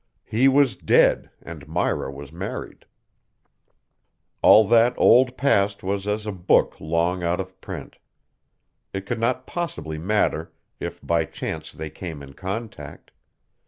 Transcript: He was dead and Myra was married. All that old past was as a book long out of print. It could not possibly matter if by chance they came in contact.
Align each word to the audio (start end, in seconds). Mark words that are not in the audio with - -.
He 0.25 0.47
was 0.47 0.75
dead 0.75 1.29
and 1.43 1.67
Myra 1.67 2.11
was 2.11 2.31
married. 2.33 2.85
All 4.41 4.67
that 4.67 4.95
old 4.97 5.37
past 5.37 5.83
was 5.83 6.07
as 6.07 6.25
a 6.25 6.31
book 6.31 6.77
long 6.81 7.21
out 7.21 7.39
of 7.39 7.61
print. 7.61 7.97
It 8.93 9.05
could 9.05 9.19
not 9.19 9.45
possibly 9.45 9.99
matter 9.99 10.53
if 10.79 11.05
by 11.05 11.25
chance 11.25 11.71
they 11.71 11.91
came 11.91 12.23
in 12.23 12.33
contact. 12.33 13.11